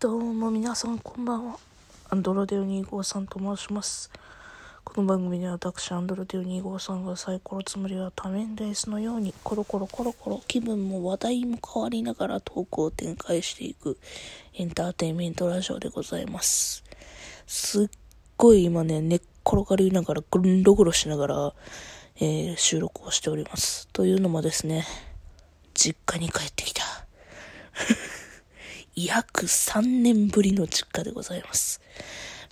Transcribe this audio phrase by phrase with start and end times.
[0.00, 1.58] どうも皆さんこんばんは。
[2.08, 4.12] アンドロデオ253と申します。
[4.84, 13.98] この番組では私、アンドロデオ253がサイコロつもりは多面レースのように、コロコロコロコロ気分も話題も変わりながらトークを展開していく
[14.54, 16.84] エンターテインメントラジオでございます。
[17.48, 17.88] すっ
[18.36, 21.54] ごい今ね、寝っ転がりながら、ぐんろぐろしながら、
[22.20, 23.88] えー収録をしております。
[23.88, 24.86] というのもですね、
[25.74, 26.97] 実家に帰ってきた。
[29.06, 31.80] 約3年ぶりの実家でございます。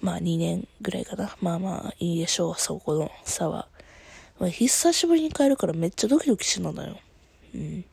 [0.00, 1.36] まあ2年ぐらいかな。
[1.40, 3.68] まあまあいいでしょう、そこの差は。
[4.38, 6.98] まあ、久しぶりに帰るからめっちゃドキドキしてたんだよ。
[7.54, 7.84] うん。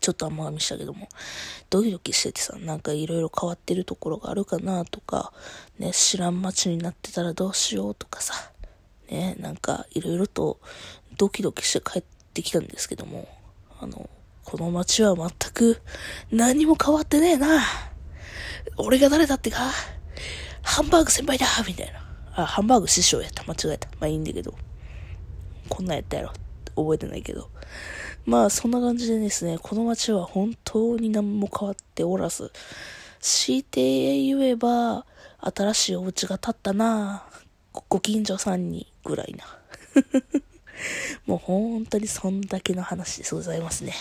[0.00, 1.08] ちょっと甘噛みしたけども。
[1.68, 5.32] ドキドキしててさ、なんかいろいろ変わってるところがあるかなとか、
[5.78, 8.52] ね、知らん街になってたらどうしようとかさ。
[9.10, 10.60] ね、なんかいろいろと
[11.16, 12.02] ドキドキして帰っ
[12.34, 13.28] てきたんですけども、
[13.80, 14.08] あの、
[14.46, 15.82] この街は全く
[16.30, 17.62] 何も変わってねえな。
[18.78, 19.72] 俺が誰だってか
[20.62, 22.42] ハンバーグ先輩だみたいな。
[22.44, 23.42] あ、ハンバーグ師匠やった。
[23.42, 23.88] 間違えた。
[23.98, 24.54] まあいいんだけど。
[25.68, 26.32] こんなんやったやろ。
[26.76, 27.50] 覚えてないけど。
[28.24, 32.52] まあそんな感じでですね、この街は本当に何も変わっておらず、
[33.18, 33.80] 強いて
[34.22, 35.06] 言えば、
[35.40, 37.24] 新しいお家が建ったな
[37.88, 39.44] ご近所さんにぐらいな。
[41.26, 43.92] もう本当にそんだけの話でございますね。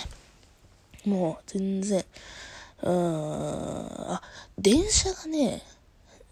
[1.06, 2.04] もう全然、
[2.84, 2.94] うん、
[4.12, 4.22] あ、
[4.58, 5.62] 電車がね、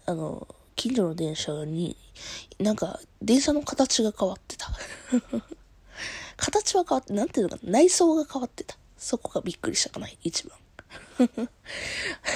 [0.06, 1.96] あの、近所の電車に、
[2.58, 4.70] なんか、電車の形が変わってた。
[6.36, 8.76] 形は変わって、なんていうのかな、内装が変わってた。
[8.98, 10.58] そこがびっくりしたかな、一番。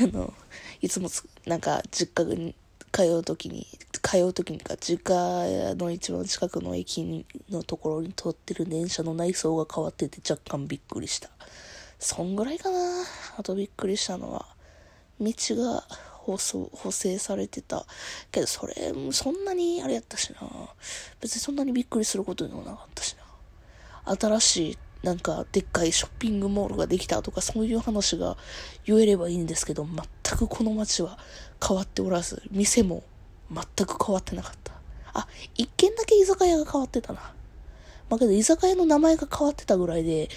[0.02, 0.32] あの、
[0.80, 2.54] いつもつ、なんか、実家に
[2.92, 3.66] 通うときに、
[4.02, 11.30] 通うときにか、実家の一番近くの駅のところに通ってる電車の内装が変わってて若干びっくりした。
[11.98, 13.04] そんぐらいかな。
[13.36, 14.46] あとびっくりしたのは、
[15.20, 15.84] 道が
[16.28, 17.86] 舗装補正されてた。
[18.30, 18.74] けど、それ、
[19.12, 20.48] そんなにあれやったしな。
[21.20, 23.16] 別にそんなにびっくりすることでもなかったし
[24.06, 24.16] な。
[24.16, 28.36] 新しい、なんか、でっかいショッピングモールができたとか、そういう話が
[28.84, 31.18] 言えればいいんですけど、全くこの街は
[31.66, 33.02] 変わっておらず、店も
[33.50, 34.72] 全く変わってなかった。
[35.14, 37.34] あ、一軒だけ居酒屋が変わってたな。
[38.08, 40.28] まあけど、居酒屋の名前が変わってたぐらいで、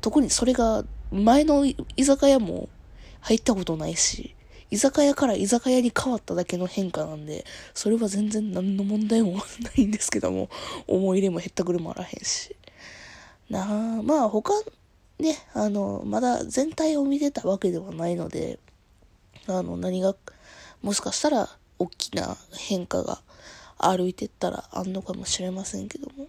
[0.00, 2.68] 特にそれが前の居酒屋も
[3.20, 4.34] 入ったことないし、
[4.70, 7.44] 居酒屋から居酒屋に変わっただけの変化なんで、
[7.74, 9.40] それは全然何の問題もな
[9.76, 10.48] いんですけども、
[10.88, 12.56] 思い入れもへったくれもあらへんし。
[13.48, 14.52] なあ、まあ他、
[15.18, 18.58] ね、あの、まだ全体を見てたわけではないので、
[19.46, 20.16] あの、何が、
[20.82, 21.48] もしかしたら
[21.78, 23.20] 大きな変化が
[23.78, 26.28] 歩いてったらあんのかもしれませんけども。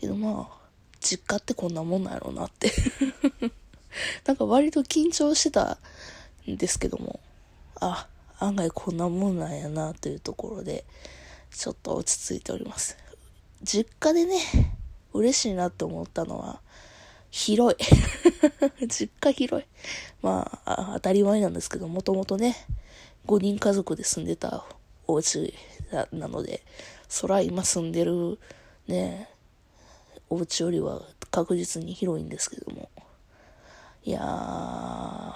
[0.00, 0.58] けどまあ、
[1.00, 2.72] 実家ってこんなもんなんやろうなって。
[4.26, 5.78] なんか割と緊張してた
[6.48, 7.20] んですけども、
[7.80, 10.84] あ、案外こんなもんなんやなというところで、
[11.50, 12.96] ちょっと落ち着いております。
[13.62, 14.40] 実家でね、
[15.12, 16.60] 嬉しいなって思ったのは、
[17.30, 17.78] 広い。
[18.86, 19.66] 実家広い。
[20.22, 22.56] まあ、当たり前なんですけど、もともとね、
[23.26, 24.64] 5人家族で住んでた
[25.06, 25.54] お家
[25.90, 26.62] ななので、
[27.08, 28.38] そら今住んでる
[28.86, 29.28] ね、
[30.30, 32.88] お家よりは確実に広いんですけども。
[34.04, 35.34] いやー、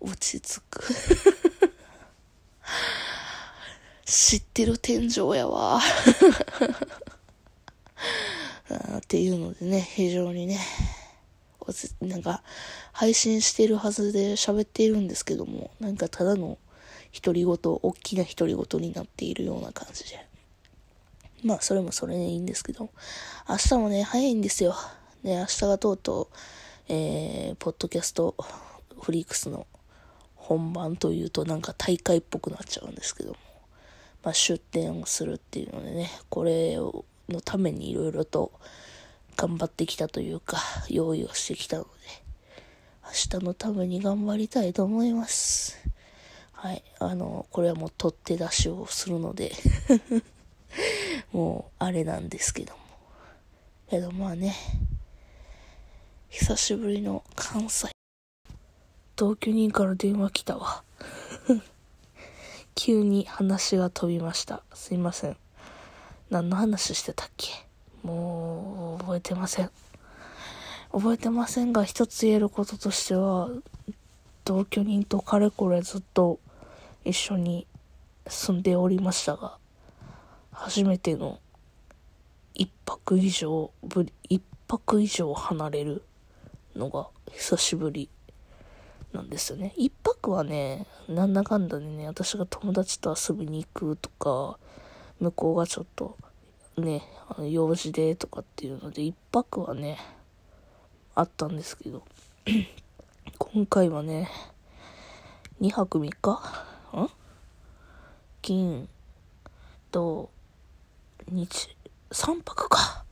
[0.00, 0.84] 落ち着く。
[4.04, 5.80] 知ってる天井やわ。
[8.98, 10.60] っていうのでね、非常にね、
[12.00, 12.42] なんか、
[12.92, 16.58] 配信してるはずで喋っているんですけども、なんかただの
[17.12, 20.26] 独り言、大きな独り言になっているような感じで。
[21.42, 22.90] まあ、それもそれでいいんですけど、
[23.48, 24.74] 明日もね、早いんですよ。
[25.22, 26.36] ね、明日がとうとう、
[26.88, 28.34] えー、ポッドキャスト
[29.00, 29.66] フリークスの
[30.36, 33.36] 本番というとなんか大会っぽくなっちゃうんですけども、
[34.22, 38.52] まあ、出展をするっていうのでね、これのためにいろいろと
[39.36, 40.58] 頑張ってきたというか、
[40.88, 41.90] 用意をしてきたので、
[43.04, 45.78] 明日のために頑張りたいと思います。
[46.52, 46.82] はい。
[46.98, 49.52] あの、これはもう取って出しをするので、
[51.32, 52.80] もう、あれなんですけども。
[53.90, 54.54] けどまあね、
[56.36, 57.92] 久しぶりの関西。
[59.14, 60.82] 同居人から電話来たわ。
[62.74, 64.64] 急に話が飛びました。
[64.74, 65.36] すいません。
[66.30, 67.52] 何の話してたっけ？
[68.02, 69.70] もう、覚えてません。
[70.90, 73.48] 覚えてませんが、一つ言えることとしては、
[74.44, 76.40] 同居人とかれこれずっと
[77.04, 77.64] 一緒に
[78.26, 79.56] 住んでおりましたが、
[80.50, 81.38] 初めての
[82.54, 86.02] 一泊以上ぶり、一泊以上離れる
[86.76, 88.08] のが久しぶり
[89.12, 89.72] なんですよね。
[89.76, 94.58] 一泊はね、なんだかんだでね、私が友達と遊びに行くとか、
[95.20, 96.16] 向こうがちょっと、
[96.76, 99.98] ね、あの用事でとかっていうので、一泊はね、
[101.14, 102.04] あったんですけど、
[103.38, 104.28] 今回はね、
[105.60, 106.32] 2泊3日？
[107.00, 107.08] ん？
[108.42, 108.88] 金、
[109.92, 110.30] 土、
[111.28, 111.76] 日、
[112.10, 113.04] 3泊か。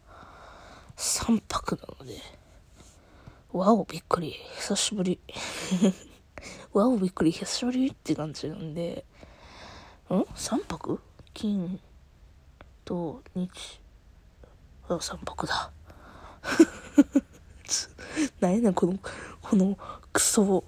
[0.96, 2.18] 3泊なので、
[3.52, 4.34] わお、びっくり。
[4.56, 5.20] 久しぶり。
[6.72, 7.32] わお、びっくり。
[7.32, 9.04] 久しぶりって感じなんで、
[10.08, 10.98] ん ?3 泊？
[11.34, 11.78] 金、
[12.86, 13.80] 土、日、
[14.88, 15.70] あ、3泊だ。
[18.40, 18.98] 何やねん、この、
[19.42, 19.76] この、
[20.14, 20.64] クソ、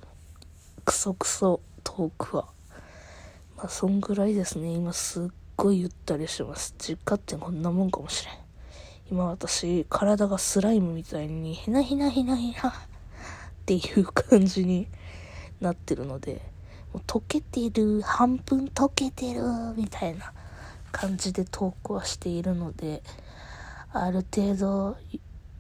[0.85, 2.53] クソクソトークは。
[3.57, 4.75] まあ、そんぐらいですね。
[4.75, 5.27] 今すっ
[5.57, 6.75] ごいゆったりしてます。
[6.77, 8.44] 実家ってこんなもんかもしれん。
[9.11, 12.73] 今私、体がスライムみたいに、ひなひなひなひなっ
[13.67, 14.89] ていう感じに
[15.61, 16.41] なってるので、
[16.93, 19.43] もう溶けてる、半分溶けてる、
[19.77, 20.33] みたいな
[20.91, 23.03] 感じでトークはしているので、
[23.93, 24.97] ある程度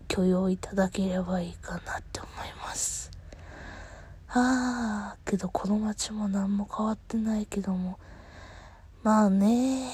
[0.09, 3.11] 許容いただければいいかなって思います。
[4.29, 7.99] ああ、けどこの街も何も変わってないけども、
[9.03, 9.91] まあね、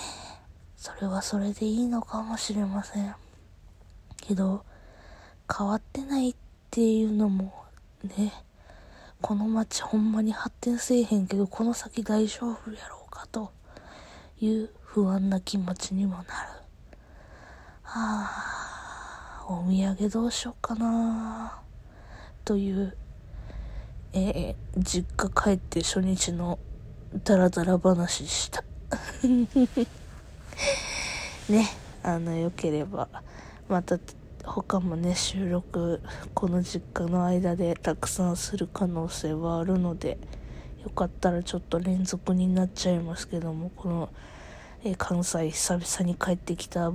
[0.76, 3.14] それはそれでいいのかもしれません。
[4.30, 4.64] けど、
[5.52, 6.34] 変わってないっ
[6.70, 7.52] ていうのも
[8.16, 8.32] ね、
[9.20, 13.50] この街ほんまに発展せえへんけど、この先大丈夫やろうかと
[14.40, 16.26] いう不安な気持ちにもなる。
[17.82, 18.30] は
[19.42, 21.60] あ、お土産どうしようかな
[22.44, 22.96] という
[24.12, 26.58] えー、実家帰って初日の
[27.24, 28.62] ダラダラ話した。
[31.48, 31.68] ね、
[32.04, 33.08] あの、良ければ、
[33.68, 33.98] また、
[34.44, 36.00] 他もね、収録、
[36.34, 40.18] この実家の間でたくさんする可能性はあるので、
[40.82, 44.08] よかったらちょっと連続になっちゃいますけども、この、
[44.82, 46.90] え、関西久々に帰ってきた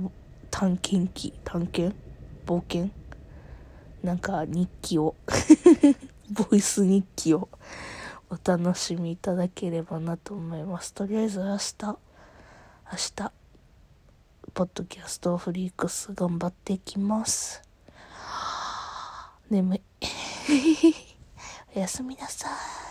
[0.50, 1.96] 探検記、探検
[2.46, 2.90] 冒険？
[4.02, 5.16] なんか日記を
[6.30, 7.48] ボイス日記を
[8.28, 10.92] お楽しみいただければなと思います。
[10.92, 11.96] とりあえず明日、明
[13.16, 13.32] 日、
[14.56, 17.60] ポッドキャストフリークス頑張っていきます。
[19.50, 19.82] 眠い。
[21.76, 22.85] おやすみなさい。